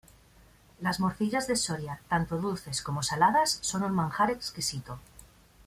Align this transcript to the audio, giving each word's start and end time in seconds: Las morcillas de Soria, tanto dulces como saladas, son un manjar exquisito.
Las 0.79 0.99
morcillas 0.99 1.45
de 1.47 1.55
Soria, 1.55 2.01
tanto 2.09 2.37
dulces 2.39 2.81
como 2.81 3.03
saladas, 3.03 3.59
son 3.61 3.83
un 3.83 3.93
manjar 3.93 4.31
exquisito. 4.31 4.97